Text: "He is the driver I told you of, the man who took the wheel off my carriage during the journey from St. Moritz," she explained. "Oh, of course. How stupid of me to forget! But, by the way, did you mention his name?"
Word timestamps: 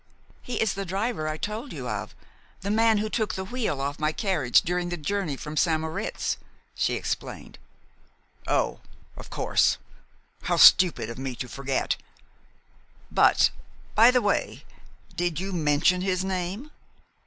"He 0.41 0.55
is 0.59 0.73
the 0.73 0.83
driver 0.83 1.27
I 1.27 1.37
told 1.37 1.71
you 1.71 1.87
of, 1.87 2.15
the 2.61 2.71
man 2.71 2.97
who 2.97 3.07
took 3.07 3.35
the 3.35 3.43
wheel 3.43 3.79
off 3.79 3.99
my 3.99 4.11
carriage 4.11 4.63
during 4.63 4.89
the 4.89 4.97
journey 4.97 5.37
from 5.37 5.55
St. 5.55 5.79
Moritz," 5.79 6.37
she 6.73 6.95
explained. 6.95 7.59
"Oh, 8.47 8.79
of 9.15 9.29
course. 9.29 9.77
How 10.41 10.57
stupid 10.57 11.11
of 11.11 11.19
me 11.19 11.35
to 11.35 11.47
forget! 11.47 11.97
But, 13.11 13.51
by 13.93 14.09
the 14.09 14.23
way, 14.23 14.63
did 15.15 15.39
you 15.39 15.53
mention 15.53 16.01
his 16.01 16.23
name?" 16.25 16.71